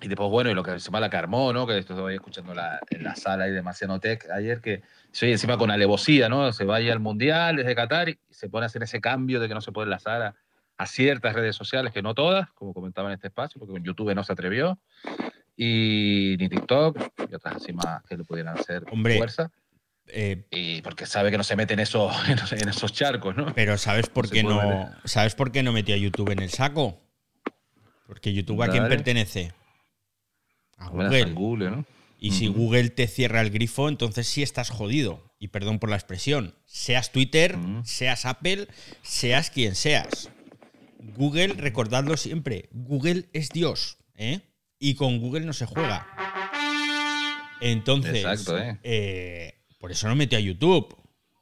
Y 0.01 0.09
después, 0.09 0.29
bueno, 0.29 0.51
y 0.51 0.55
lo 0.55 0.65
que 0.65 0.73
se 0.73 0.81
llama 0.81 0.99
la 0.99 1.09
Carmó, 1.09 1.53
¿no? 1.53 1.65
Que 1.65 1.79
esto 1.79 1.93
estoy 1.93 2.15
escuchando 2.15 2.53
la, 2.53 2.81
en 2.91 3.05
la 3.05 3.15
sala 3.15 3.45
de 3.45 3.63
Marciano 3.63 4.01
Tech 4.01 4.29
ayer, 4.31 4.61
que 4.61 4.83
se 5.13 5.27
oye 5.27 5.35
encima 5.35 5.57
con 5.57 5.71
alevosía, 5.71 6.29
¿no? 6.29 6.53
Se 6.53 6.65
vaya 6.65 6.93
al 6.93 6.99
Mundial 6.99 7.55
desde 7.55 7.77
Qatar 7.77 8.09
y 8.09 8.19
se 8.29 8.49
pone 8.49 8.65
a 8.65 8.67
hacer 8.67 8.83
ese 8.83 9.01
cambio 9.01 9.39
de 9.39 9.47
que 9.47 9.55
no 9.55 9.61
se 9.61 9.71
puede 9.71 9.85
enlazar 9.85 10.21
a, 10.21 10.35
a 10.77 10.87
ciertas 10.87 11.33
redes 11.33 11.55
sociales, 11.55 11.93
que 11.93 12.03
no 12.03 12.13
todas, 12.13 12.51
como 12.55 12.75
comentaba 12.75 13.09
en 13.11 13.15
este 13.15 13.29
espacio, 13.29 13.61
porque 13.61 13.81
YouTube 13.81 14.17
no 14.17 14.25
se 14.25 14.33
atrevió, 14.33 14.81
y 15.57 16.35
ni 16.41 16.49
TikTok, 16.49 16.99
y 17.31 17.35
otras 17.37 17.55
así 17.55 17.73
más 17.73 18.03
que 18.03 18.17
le 18.17 18.25
pudieran 18.25 18.59
hacer 18.59 18.83
Hombre, 18.91 19.17
fuerza. 19.17 19.53
Eh, 20.09 20.47
y 20.51 20.83
porque 20.83 21.07
sabe 21.07 21.31
que 21.31 21.39
no 21.39 21.45
se 21.45 21.57
mete 21.57 21.75
en 21.75 21.81
esos, 21.81 22.13
en 22.53 22.69
esos 22.69 22.93
charcos, 22.93 23.37
¿no? 23.37 23.55
Pero 23.55 23.79
¿sabes 23.79 24.09
por 24.09 24.27
No 24.27 24.31
qué 24.33 24.43
no? 24.43 24.91
¿Sabes 25.05 25.35
por 25.35 25.51
qué 25.53 25.63
no 25.63 25.73
metió 25.73 25.95
a 25.95 25.99
YouTube 25.99 26.31
en 26.31 26.41
el 26.41 26.51
saco? 26.51 27.01
Porque 28.07 28.33
YouTube 28.33 28.63
a 28.63 28.69
quién 28.69 28.89
pertenece? 28.89 29.53
A 30.77 30.89
Google. 30.89 31.71
¿no? 31.71 31.87
Y 32.19 32.33
si. 32.33 32.49
Google 32.49 32.91
te 32.91 33.07
cierra 33.07 33.41
el 33.41 33.51
grifo, 33.51 33.89
entonces 33.89 34.27
sí 34.27 34.43
estás 34.43 34.71
jodido. 34.71 35.35
Y 35.39 35.49
perdón 35.49 35.79
por 35.79 35.91
la 35.91 35.97
expresión. 35.97 36.55
Seas 36.65 37.13
Twitter, 37.13 37.57
Ujú. 37.57 37.85
seas 37.85 38.25
Apple, 38.25 38.69
seas 39.03 39.51
quien 39.51 39.75
seas. 39.75 40.31
Google, 40.99 41.49
recordadlo 41.49 42.17
siempre, 42.17 42.69
Google 42.73 43.29
es 43.35 43.51
Dios, 43.51 43.99
¿eh? 44.15 44.41
Y 44.79 44.95
con 44.95 45.19
Google 45.21 45.45
no 45.45 45.53
se 45.53 45.67
juega. 45.67 46.07
Entonces, 47.61 48.17
Exacto, 48.17 48.59
¿eh? 48.59 48.79
eh, 48.83 49.64
por 49.85 49.93
eso 49.93 50.09
no 50.09 50.17
metió 50.17 50.39
a 50.39 50.41
YouTube. 50.41 50.97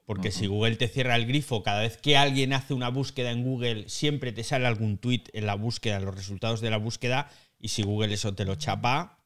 Porque 0.05 0.33
si 0.33 0.49
Google 0.49 0.75
te 0.75 0.89
cierra 0.89 1.15
el 1.15 1.27
grifo, 1.27 1.63
cada 1.63 1.83
vez 1.83 1.97
que 1.97 2.17
alguien 2.17 2.53
hace 2.53 2.75
una 2.75 2.89
búsqueda 2.89 3.31
en 3.31 3.45
Google, 3.45 3.89
siempre 3.89 4.33
te 4.33 4.43
sale 4.43 4.67
algún 4.67 4.99
tweet 4.99 5.23
en 5.33 5.47
la 5.47 5.55
búsqueda, 5.55 5.99
en 5.99 6.05
los 6.05 6.17
resultados 6.17 6.61
de 6.61 6.69
la 6.69 6.77
búsqueda, 6.77 7.31
y 7.61 7.69
si 7.69 7.85
Google 7.85 8.13
eso 8.13 8.35
te 8.35 8.45
lo 8.45 8.57
chapa, 8.57 9.21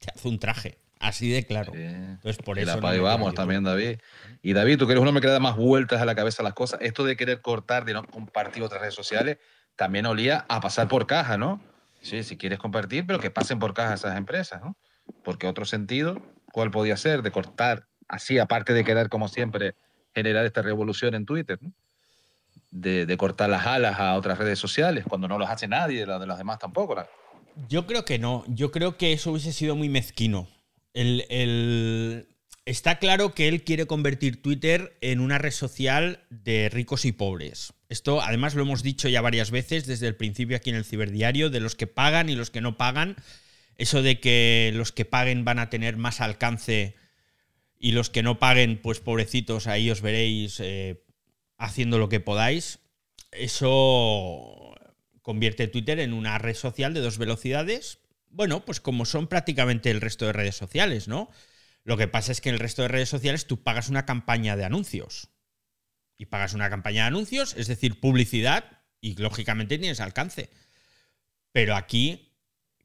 te 0.00 0.10
hace 0.12 0.26
un 0.26 0.40
traje. 0.40 0.80
Así 0.98 1.30
de 1.30 1.46
claro. 1.46 1.70
Sí. 1.76 1.80
Entonces, 1.80 2.38
por 2.38 2.58
Y 2.58 2.62
eso. 2.62 2.80
la 2.80 2.92
no 2.92 3.02
vamos 3.04 3.34
también, 3.34 3.62
David. 3.62 4.00
Y 4.42 4.52
David, 4.52 4.78
tú 4.78 4.86
que 4.88 4.94
eres 4.94 5.02
un 5.02 5.06
hombre 5.06 5.20
que 5.20 5.28
le 5.28 5.34
da 5.34 5.38
más 5.38 5.54
vueltas 5.54 6.02
a 6.02 6.04
la 6.04 6.16
cabeza 6.16 6.42
a 6.42 6.44
las 6.44 6.54
cosas, 6.54 6.80
esto 6.82 7.04
de 7.04 7.16
querer 7.16 7.42
cortar, 7.42 7.84
de 7.84 7.92
no 7.94 8.02
compartir 8.04 8.64
otras 8.64 8.80
redes 8.80 8.94
sociales, 8.94 9.38
también 9.76 10.06
olía 10.06 10.44
a 10.48 10.60
pasar 10.60 10.88
por 10.88 11.06
caja, 11.06 11.38
¿no? 11.38 11.62
Sí, 12.00 12.24
si 12.24 12.36
quieres 12.36 12.58
compartir, 12.58 13.06
pero 13.06 13.20
que 13.20 13.30
pasen 13.30 13.60
por 13.60 13.74
caja 13.74 13.94
esas 13.94 14.16
empresas, 14.16 14.60
¿no? 14.60 14.76
Porque 15.22 15.46
otro 15.46 15.64
sentido, 15.66 16.20
¿cuál 16.50 16.72
podía 16.72 16.96
ser? 16.96 17.22
De 17.22 17.30
cortar 17.30 17.86
así, 18.08 18.38
aparte 18.38 18.72
de 18.72 18.84
querer, 18.84 19.08
como 19.08 19.28
siempre, 19.28 19.74
generar 20.14 20.46
esta 20.46 20.62
revolución 20.62 21.14
en 21.14 21.26
Twitter. 21.26 21.58
De, 22.70 23.16
cortar 23.16 23.48
las 23.48 23.66
alas 23.66 23.98
a 23.98 24.14
otras 24.14 24.38
redes 24.38 24.58
sociales, 24.58 25.04
cuando 25.08 25.28
no 25.28 25.38
los 25.38 25.48
hace 25.48 25.66
nadie, 25.68 26.04
la 26.04 26.18
de 26.18 26.26
las 26.26 26.36
demás 26.38 26.58
tampoco. 26.58 26.96
Yo 27.68 27.86
creo 27.86 28.04
que 28.04 28.18
no. 28.18 28.44
Yo 28.48 28.70
creo 28.70 28.96
que 28.98 29.12
eso 29.12 29.30
hubiese 29.30 29.52
sido 29.52 29.76
muy 29.76 29.88
mezquino. 29.88 30.48
El- 30.92 32.26
Está 32.66 32.98
claro 32.98 33.32
que 33.32 33.46
él 33.46 33.62
quiere 33.62 33.86
convertir 33.86 34.42
Twitter 34.42 34.96
en 35.00 35.20
una 35.20 35.38
red 35.38 35.52
social 35.52 36.18
de 36.30 36.68
ricos 36.68 37.04
y 37.04 37.12
pobres. 37.12 37.72
Esto, 37.88 38.20
además, 38.20 38.56
lo 38.56 38.62
hemos 38.62 38.82
dicho 38.82 39.08
ya 39.08 39.20
varias 39.20 39.52
veces 39.52 39.86
desde 39.86 40.08
el 40.08 40.16
principio 40.16 40.56
aquí 40.56 40.70
en 40.70 40.76
el 40.76 40.84
Ciberdiario, 40.84 41.48
de 41.48 41.60
los 41.60 41.76
que 41.76 41.86
pagan 41.86 42.28
y 42.28 42.34
los 42.34 42.50
que 42.50 42.60
no 42.60 42.76
pagan. 42.76 43.14
Eso 43.78 44.02
de 44.02 44.18
que 44.18 44.72
los 44.74 44.90
que 44.90 45.04
paguen 45.04 45.44
van 45.44 45.60
a 45.60 45.70
tener 45.70 45.96
más 45.96 46.20
alcance 46.20 46.96
y 47.78 47.92
los 47.92 48.10
que 48.10 48.22
no 48.22 48.38
paguen, 48.38 48.80
pues 48.80 49.00
pobrecitos, 49.00 49.66
ahí 49.66 49.90
os 49.90 50.00
veréis 50.00 50.60
eh, 50.60 51.04
haciendo 51.58 51.98
lo 51.98 52.08
que 52.08 52.20
podáis. 52.20 52.80
Eso 53.32 54.74
convierte 55.22 55.68
Twitter 55.68 55.98
en 56.00 56.12
una 56.12 56.38
red 56.38 56.54
social 56.54 56.94
de 56.94 57.00
dos 57.00 57.18
velocidades. 57.18 58.00
Bueno, 58.28 58.64
pues 58.64 58.80
como 58.80 59.04
son 59.04 59.26
prácticamente 59.26 59.90
el 59.90 60.00
resto 60.00 60.26
de 60.26 60.32
redes 60.32 60.56
sociales, 60.56 61.08
¿no? 61.08 61.30
Lo 61.84 61.96
que 61.96 62.08
pasa 62.08 62.32
es 62.32 62.40
que 62.40 62.48
en 62.48 62.54
el 62.54 62.60
resto 62.60 62.82
de 62.82 62.88
redes 62.88 63.08
sociales 63.08 63.46
tú 63.46 63.62
pagas 63.62 63.88
una 63.88 64.06
campaña 64.06 64.56
de 64.56 64.64
anuncios. 64.64 65.30
Y 66.18 66.26
pagas 66.26 66.54
una 66.54 66.70
campaña 66.70 67.02
de 67.02 67.08
anuncios, 67.08 67.54
es 67.56 67.66
decir, 67.66 68.00
publicidad, 68.00 68.82
y 69.00 69.14
lógicamente 69.16 69.78
tienes 69.78 70.00
alcance. 70.00 70.50
Pero 71.52 71.76
aquí, 71.76 72.34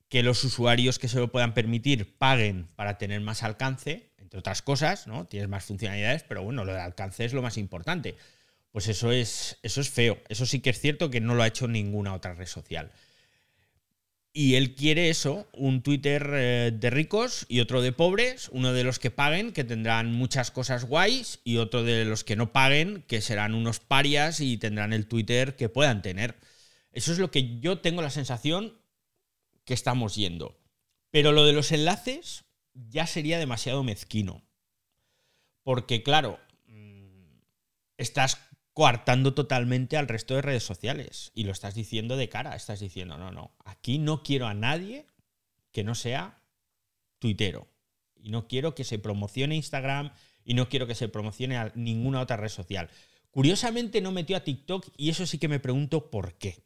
que 0.09 0.23
los 0.23 0.43
usuarios 0.43 0.99
que 0.99 1.07
se 1.07 1.17
lo 1.17 1.31
puedan 1.31 1.53
permitir 1.53 2.17
paguen 2.17 2.67
para 2.75 2.97
tener 2.97 3.21
más 3.21 3.43
alcance, 3.43 4.10
entre 4.31 4.39
otras 4.39 4.61
cosas, 4.61 5.07
¿no? 5.07 5.25
Tienes 5.25 5.49
más 5.49 5.65
funcionalidades, 5.65 6.23
pero 6.23 6.41
bueno, 6.41 6.63
lo 6.63 6.71
del 6.71 6.79
alcance 6.79 7.25
es 7.25 7.33
lo 7.33 7.41
más 7.41 7.57
importante. 7.57 8.15
Pues 8.71 8.87
eso 8.87 9.11
es, 9.11 9.57
eso 9.61 9.81
es 9.81 9.89
feo. 9.89 10.19
Eso 10.29 10.45
sí 10.45 10.61
que 10.61 10.69
es 10.69 10.79
cierto 10.79 11.09
que 11.09 11.19
no 11.19 11.35
lo 11.35 11.43
ha 11.43 11.47
hecho 11.47 11.67
ninguna 11.67 12.13
otra 12.13 12.33
red 12.33 12.47
social. 12.47 12.93
Y 14.31 14.55
él 14.55 14.73
quiere 14.73 15.09
eso, 15.09 15.49
un 15.51 15.83
Twitter 15.83 16.29
eh, 16.33 16.71
de 16.73 16.89
ricos 16.89 17.45
y 17.49 17.59
otro 17.59 17.81
de 17.81 17.91
pobres, 17.91 18.47
uno 18.53 18.71
de 18.71 18.85
los 18.85 18.99
que 18.99 19.11
paguen, 19.11 19.51
que 19.51 19.65
tendrán 19.65 20.13
muchas 20.13 20.49
cosas 20.49 20.85
guays, 20.85 21.41
y 21.43 21.57
otro 21.57 21.83
de 21.83 22.05
los 22.05 22.23
que 22.23 22.37
no 22.37 22.53
paguen, 22.53 23.03
que 23.09 23.19
serán 23.19 23.53
unos 23.53 23.81
parias 23.81 24.39
y 24.39 24.55
tendrán 24.55 24.93
el 24.93 25.07
Twitter 25.07 25.57
que 25.57 25.67
puedan 25.67 26.01
tener. 26.01 26.37
Eso 26.93 27.11
es 27.11 27.19
lo 27.19 27.31
que 27.31 27.59
yo 27.59 27.79
tengo 27.79 28.01
la 28.01 28.09
sensación 28.09 28.77
que 29.65 29.73
estamos 29.73 30.15
yendo. 30.15 30.57
Pero 31.09 31.33
lo 31.33 31.45
de 31.45 31.51
los 31.51 31.73
enlaces 31.73 32.45
ya 32.73 33.07
sería 33.07 33.39
demasiado 33.39 33.83
mezquino. 33.83 34.43
Porque 35.63 36.03
claro, 36.03 36.39
mm, 36.67 37.39
estás 37.97 38.39
coartando 38.73 39.33
totalmente 39.33 39.97
al 39.97 40.07
resto 40.07 40.35
de 40.35 40.41
redes 40.41 40.63
sociales 40.63 41.31
y 41.35 41.43
lo 41.43 41.51
estás 41.51 41.75
diciendo 41.75 42.15
de 42.15 42.29
cara, 42.29 42.55
estás 42.55 42.79
diciendo, 42.79 43.17
no, 43.17 43.31
no, 43.31 43.55
aquí 43.65 43.99
no 43.99 44.23
quiero 44.23 44.47
a 44.47 44.53
nadie 44.53 45.05
que 45.71 45.83
no 45.83 45.93
sea 45.95 46.41
tuitero 47.19 47.67
y 48.15 48.29
no 48.29 48.47
quiero 48.47 48.75
que 48.75 48.83
se 48.83 48.99
promocione 48.99 49.55
Instagram 49.55 50.13
y 50.43 50.53
no 50.53 50.69
quiero 50.69 50.87
que 50.87 50.95
se 50.95 51.09
promocione 51.09 51.57
a 51.57 51.71
ninguna 51.75 52.21
otra 52.21 52.37
red 52.37 52.49
social. 52.49 52.89
Curiosamente 53.29 54.01
no 54.01 54.11
metió 54.11 54.35
a 54.37 54.43
TikTok 54.43 54.87
y 54.97 55.09
eso 55.09 55.25
sí 55.25 55.37
que 55.37 55.47
me 55.47 55.59
pregunto 55.59 56.09
por 56.09 56.35
qué. 56.35 56.63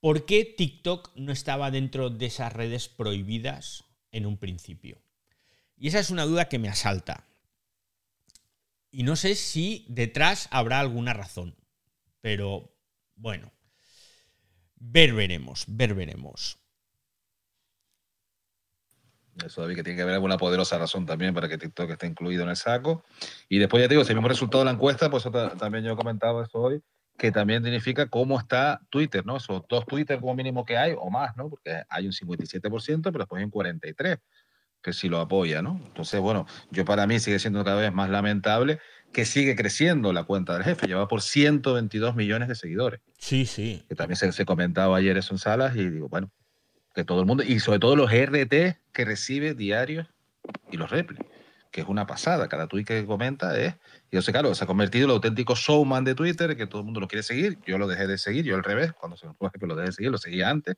¿Por 0.00 0.26
qué 0.26 0.44
TikTok 0.44 1.12
no 1.16 1.32
estaba 1.32 1.70
dentro 1.70 2.10
de 2.10 2.26
esas 2.26 2.52
redes 2.52 2.88
prohibidas 2.88 3.84
en 4.14 4.26
un 4.26 4.38
principio? 4.38 5.02
Y 5.76 5.88
esa 5.88 5.98
es 5.98 6.10
una 6.10 6.24
duda 6.24 6.48
que 6.48 6.58
me 6.58 6.68
asalta. 6.68 7.26
Y 8.90 9.02
no 9.02 9.16
sé 9.16 9.34
si 9.34 9.84
detrás 9.88 10.48
habrá 10.50 10.80
alguna 10.80 11.12
razón. 11.12 11.56
Pero 12.20 12.74
bueno. 13.16 13.52
Ver 14.76 15.14
veremos, 15.14 15.64
ver 15.66 15.94
veremos. 15.94 16.58
Eso, 19.44 19.62
David, 19.62 19.76
que 19.76 19.82
tiene 19.82 19.96
que 19.96 20.02
haber 20.02 20.14
alguna 20.14 20.36
poderosa 20.36 20.78
razón 20.78 21.06
también 21.06 21.34
para 21.34 21.48
que 21.48 21.58
TikTok 21.58 21.90
esté 21.90 22.06
incluido 22.06 22.44
en 22.44 22.50
el 22.50 22.56
saco. 22.56 23.02
Y 23.48 23.58
después 23.58 23.82
ya 23.82 23.88
te 23.88 23.94
digo, 23.94 24.02
ese 24.02 24.14
mismo 24.14 24.28
resultado 24.28 24.62
de 24.62 24.66
la 24.66 24.72
encuesta, 24.72 25.10
pues 25.10 25.24
también 25.58 25.84
yo 25.84 25.92
he 25.92 25.96
comentado 25.96 26.42
eso 26.42 26.58
hoy, 26.58 26.82
que 27.16 27.30
también 27.30 27.62
significa 27.62 28.08
cómo 28.08 28.38
está 28.38 28.80
Twitter, 28.90 29.24
¿no? 29.24 29.36
Esos 29.36 29.62
dos 29.68 29.86
Twitter 29.86 30.18
como 30.20 30.34
mínimo 30.34 30.64
que 30.64 30.76
hay, 30.76 30.94
o 30.96 31.10
más, 31.10 31.36
¿no? 31.36 31.48
Porque 31.48 31.82
hay 31.88 32.06
un 32.06 32.12
57%, 32.12 33.02
pero 33.02 33.18
después 33.18 33.38
hay 33.38 33.44
un 33.44 33.52
43%, 33.52 34.20
que 34.82 34.92
sí 34.92 35.08
lo 35.08 35.18
apoya, 35.20 35.62
¿no? 35.62 35.80
Entonces, 35.86 36.20
bueno, 36.20 36.46
yo 36.70 36.84
para 36.84 37.06
mí 37.06 37.18
sigue 37.18 37.38
siendo 37.38 37.64
cada 37.64 37.80
vez 37.80 37.92
más 37.92 38.10
lamentable 38.10 38.80
que 39.12 39.24
sigue 39.24 39.54
creciendo 39.54 40.12
la 40.12 40.24
cuenta 40.24 40.54
del 40.54 40.64
jefe, 40.64 40.86
lleva 40.86 41.08
por 41.08 41.22
122 41.22 42.16
millones 42.16 42.48
de 42.48 42.54
seguidores. 42.56 43.00
Sí, 43.18 43.46
sí. 43.46 43.84
Que 43.88 43.94
también 43.94 44.16
se, 44.16 44.30
se 44.32 44.44
comentaba 44.44 44.96
ayer 44.96 45.16
eso 45.16 45.32
en 45.32 45.38
salas 45.38 45.76
y 45.76 45.88
digo, 45.88 46.08
bueno, 46.08 46.30
que 46.94 47.04
todo 47.04 47.20
el 47.20 47.26
mundo, 47.26 47.42
y 47.44 47.60
sobre 47.60 47.78
todo 47.78 47.96
los 47.96 48.10
RT 48.10 48.78
que 48.92 49.04
recibe 49.04 49.54
diarios 49.54 50.08
y 50.70 50.76
los 50.76 50.90
repli, 50.90 51.18
que 51.74 51.80
es 51.80 51.88
una 51.88 52.06
pasada. 52.06 52.46
Cada 52.48 52.68
tweet 52.68 52.84
que 52.84 53.04
comenta 53.04 53.58
es. 53.58 53.74
Y 54.12 54.14
yo 54.14 54.22
sé, 54.22 54.30
claro, 54.30 54.54
se 54.54 54.62
ha 54.62 54.66
convertido 54.68 55.06
en 55.06 55.10
el 55.10 55.14
auténtico 55.16 55.56
showman 55.56 56.04
de 56.04 56.14
Twitter, 56.14 56.56
que 56.56 56.68
todo 56.68 56.82
el 56.82 56.84
mundo 56.84 57.00
lo 57.00 57.08
quiere 57.08 57.24
seguir. 57.24 57.58
Yo 57.66 57.78
lo 57.78 57.88
dejé 57.88 58.06
de 58.06 58.16
seguir, 58.16 58.44
yo 58.44 58.54
al 58.54 58.62
revés, 58.62 58.92
cuando 58.92 59.16
se 59.16 59.26
que 59.58 59.66
lo 59.66 59.74
dejé 59.74 59.86
de 59.88 59.92
seguir, 59.92 60.12
lo 60.12 60.18
seguía 60.18 60.50
antes. 60.50 60.76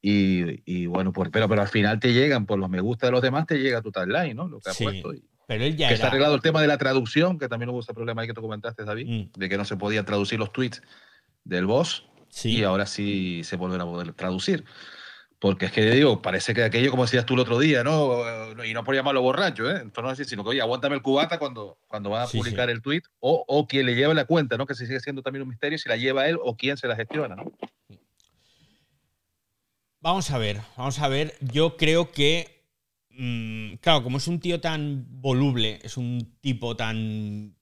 Y, 0.00 0.62
y 0.64 0.86
bueno, 0.86 1.12
pues, 1.12 1.28
pero, 1.30 1.48
pero 1.50 1.60
al 1.60 1.68
final 1.68 2.00
te 2.00 2.14
llegan 2.14 2.46
por 2.46 2.58
los 2.58 2.70
me 2.70 2.80
gusta 2.80 3.06
de 3.08 3.12
los 3.12 3.20
demás, 3.20 3.46
te 3.46 3.58
llega 3.58 3.82
tu 3.82 3.92
timeline, 3.92 4.34
¿no? 4.36 4.48
Lo 4.48 4.58
que 4.60 4.70
ha 4.70 4.72
Sí. 4.72 4.84
puesto. 4.84 5.12
Y, 5.12 5.22
Pero 5.46 5.64
él 5.64 5.72
ya 5.76 5.76
que 5.76 5.84
era... 5.84 5.94
está 5.94 6.06
arreglado 6.08 6.34
el 6.34 6.40
tema 6.40 6.62
de 6.62 6.66
la 6.68 6.78
traducción, 6.78 7.38
que 7.38 7.48
también 7.48 7.68
hubo 7.68 7.80
ese 7.80 7.92
problema 7.92 8.22
ahí 8.22 8.28
que 8.28 8.34
tú 8.34 8.40
comentaste, 8.40 8.84
David, 8.84 9.06
Mm. 9.08 9.38
de 9.38 9.48
que 9.50 9.58
no 9.58 9.66
se 9.66 9.76
podía 9.76 10.02
traducir 10.04 10.38
los 10.38 10.50
tweets 10.50 10.80
del 11.44 11.66
boss 11.66 12.06
Sí. 12.30 12.56
y 12.58 12.62
ahora 12.64 12.86
sí 12.86 13.42
se 13.44 13.56
volverá 13.56 13.82
a 13.82 13.86
poder 13.86 14.12
traducir. 14.14 14.64
Porque 15.38 15.66
es 15.66 15.72
que 15.72 15.90
digo, 15.90 16.22
parece 16.22 16.54
que 16.54 16.64
aquello, 16.64 16.90
como 16.90 17.04
decías 17.04 17.26
tú 17.26 17.34
el 17.34 17.40
otro 17.40 17.58
día, 17.58 17.84
¿no? 17.84 18.22
Y 18.64 18.72
no 18.72 18.84
por 18.84 18.94
llamarlo 18.94 19.20
borracho, 19.20 19.68
¿eh? 19.70 19.80
Entonces 19.82 20.02
no 20.02 20.10
decir, 20.10 20.24
sino 20.26 20.42
que, 20.42 20.50
oye, 20.50 20.62
aguántame 20.62 20.94
el 20.96 21.02
cubata 21.02 21.38
cuando, 21.38 21.78
cuando 21.86 22.08
van 22.10 22.22
a 22.22 22.26
Sí, 22.26 22.38
publicar 22.38 22.70
el 22.70 22.80
tweet, 22.80 23.02
o, 23.20 23.44
o 23.46 23.66
quien 23.66 23.84
le 23.84 23.94
lleva 23.94 24.14
la 24.14 24.24
cuenta, 24.24 24.56
¿no? 24.56 24.64
Que 24.66 24.74
se 24.74 24.86
sigue 24.86 25.00
siendo 25.00 25.22
también 25.22 25.42
un 25.42 25.48
misterio 25.48 25.76
si 25.78 25.88
la 25.90 25.96
lleva 25.96 26.26
él 26.26 26.38
o 26.42 26.56
quién 26.56 26.78
se 26.78 26.88
la 26.88 26.96
gestiona, 26.96 27.36
¿no? 27.36 27.52
Vamos 30.00 30.30
a 30.30 30.38
ver, 30.38 30.60
vamos 30.76 30.98
a 31.00 31.08
ver. 31.08 31.34
Yo 31.40 31.76
creo 31.76 32.12
que, 32.12 32.64
mm, 33.10 33.74
claro, 33.80 34.02
como 34.02 34.18
es 34.18 34.28
un 34.28 34.40
tío 34.40 34.60
tan 34.60 35.04
voluble, 35.20 35.80
es 35.82 35.96
un 35.96 36.36
tipo 36.40 36.76
tan... 36.76 37.56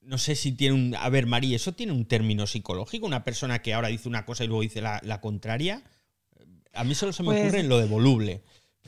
No 0.00 0.18
sé 0.18 0.34
si 0.36 0.52
tiene 0.52 0.74
un... 0.74 0.94
A 0.96 1.08
ver, 1.08 1.26
María, 1.26 1.56
¿eso 1.56 1.72
tiene 1.72 1.92
un 1.92 2.06
término 2.06 2.46
psicológico? 2.46 3.06
Una 3.06 3.24
persona 3.24 3.60
que 3.60 3.74
ahora 3.74 3.88
dice 3.88 4.08
una 4.08 4.24
cosa 4.24 4.44
y 4.44 4.46
luego 4.46 4.62
dice 4.62 4.80
la, 4.80 5.00
la 5.02 5.20
contraria. 5.20 5.82
A 6.76 6.84
mí 6.84 6.94
solo 6.94 7.12
se 7.12 7.22
me 7.22 7.30
Pues- 7.30 7.42
ocurre 7.42 7.60
en 7.60 7.68
lo 7.68 7.78
de 7.78 7.86
voluble. 7.86 8.42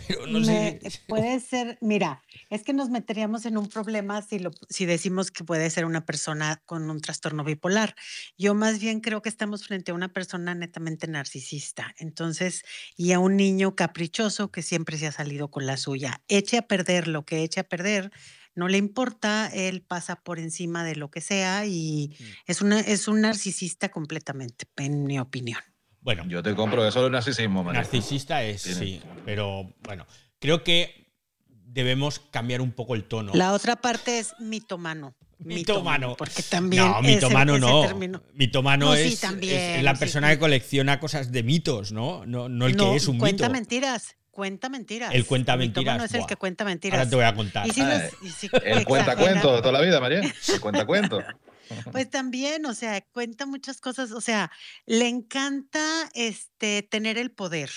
Pero 0.06 0.28
no 0.28 0.44
sé... 0.44 0.78
Puede 1.08 1.40
ser, 1.40 1.76
mira, 1.80 2.22
es 2.50 2.62
que 2.62 2.72
nos 2.72 2.88
meteríamos 2.88 3.44
en 3.46 3.58
un 3.58 3.68
problema 3.68 4.22
si, 4.22 4.38
lo, 4.38 4.52
si 4.68 4.86
decimos 4.86 5.32
que 5.32 5.42
puede 5.42 5.68
ser 5.70 5.84
una 5.86 6.06
persona 6.06 6.62
con 6.66 6.88
un 6.88 7.00
trastorno 7.00 7.42
bipolar. 7.42 7.96
Yo 8.36 8.54
más 8.54 8.78
bien 8.78 9.00
creo 9.00 9.22
que 9.22 9.28
estamos 9.28 9.66
frente 9.66 9.90
a 9.90 9.94
una 9.94 10.06
persona 10.12 10.54
netamente 10.54 11.08
narcisista, 11.08 11.96
entonces, 11.98 12.62
y 12.96 13.10
a 13.10 13.18
un 13.18 13.36
niño 13.36 13.74
caprichoso 13.74 14.52
que 14.52 14.62
siempre 14.62 14.98
se 14.98 15.08
ha 15.08 15.12
salido 15.12 15.50
con 15.50 15.66
la 15.66 15.76
suya. 15.76 16.22
Eche 16.28 16.58
a 16.58 16.62
perder 16.62 17.08
lo 17.08 17.24
que 17.26 17.42
eche 17.42 17.58
a 17.58 17.64
perder, 17.68 18.12
no 18.54 18.68
le 18.68 18.78
importa, 18.78 19.50
él 19.52 19.82
pasa 19.82 20.14
por 20.22 20.38
encima 20.38 20.84
de 20.84 20.94
lo 20.94 21.10
que 21.10 21.20
sea 21.20 21.66
y 21.66 22.14
Mm. 22.20 22.24
es, 22.46 22.62
una, 22.62 22.78
es 22.78 23.08
un 23.08 23.20
narcisista 23.22 23.88
completamente, 23.88 24.64
en 24.76 25.02
mi 25.02 25.18
opinión. 25.18 25.58
Bueno, 26.00 26.24
Yo 26.28 26.42
te 26.42 26.54
compro 26.54 26.84
que 26.84 26.90
solo 26.92 27.06
es 27.06 27.12
narcisismo, 27.12 27.62
María. 27.64 27.80
narcisista 27.82 28.42
es, 28.42 28.62
Tiene- 28.62 28.78
sí. 28.78 29.02
Pero 29.24 29.74
bueno, 29.82 30.06
creo 30.38 30.62
que 30.64 31.12
debemos 31.48 32.20
cambiar 32.20 32.60
un 32.60 32.72
poco 32.72 32.94
el 32.94 33.04
tono. 33.04 33.32
La 33.34 33.52
otra 33.52 33.76
parte 33.76 34.18
es 34.18 34.34
mitomano. 34.38 35.14
Mitómano. 35.38 36.16
Porque 36.16 36.42
también. 36.42 36.84
No, 36.84 37.00
mitomano 37.02 37.52
ese 37.56 37.60
no. 38.08 38.22
Mitomano 38.34 38.86
No, 38.86 38.94
sí, 38.96 39.02
es, 39.02 39.12
es 39.14 39.20
también, 39.20 39.84
la 39.84 39.94
sí, 39.94 40.00
persona 40.00 40.28
sí. 40.28 40.34
que 40.34 40.38
colecciona 40.40 40.98
cosas 40.98 41.30
de 41.30 41.42
mitos, 41.44 41.92
¿no? 41.92 42.26
No, 42.26 42.48
no 42.48 42.66
el 42.66 42.76
no, 42.76 42.90
que 42.90 42.96
es 42.96 43.06
un 43.06 43.18
cuenta 43.18 43.44
mito. 43.48 43.52
mentiras. 43.52 44.16
Cuenta 44.30 44.68
mentiras. 44.68 45.12
El 45.14 45.26
cuenta 45.26 45.56
mentiras, 45.56 46.02
es 46.04 46.14
el 46.14 46.26
que 46.26 46.36
cuenta 46.36 46.64
mentiras. 46.64 46.98
Ahora 46.98 47.10
te 47.10 47.16
voy 47.16 47.24
a 47.24 47.34
contar. 47.34 47.66
Y 47.66 47.70
si 47.72 47.80
nos- 47.82 48.02
y 48.22 48.28
si 48.30 48.48
El 48.64 48.84
cuenta 48.84 49.16
cuentos 49.16 49.52
de 49.56 49.62
toda 49.62 49.72
la 49.72 49.80
vida, 49.80 50.00
María. 50.00 50.20
El 50.20 50.60
cuenta 50.60 50.86
cuentos. 50.86 51.24
Pues 51.92 52.10
también, 52.10 52.66
o 52.66 52.74
sea, 52.74 53.00
cuenta 53.12 53.46
muchas 53.46 53.80
cosas. 53.80 54.12
O 54.12 54.20
sea, 54.20 54.50
le 54.86 55.08
encanta 55.08 56.08
este 56.14 56.82
tener 56.82 57.18
el 57.18 57.30
poder. 57.30 57.70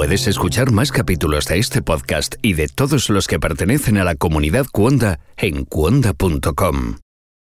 Puedes 0.00 0.26
escuchar 0.26 0.70
más 0.72 0.92
capítulos 0.92 1.46
de 1.46 1.58
este 1.58 1.82
podcast 1.82 2.36
y 2.40 2.54
de 2.54 2.68
todos 2.68 3.10
los 3.10 3.26
que 3.26 3.38
pertenecen 3.38 3.98
a 3.98 4.04
la 4.04 4.14
comunidad 4.14 4.66
Cuonda 4.72 5.20
en 5.36 5.64
cuonda.com. 5.64 6.96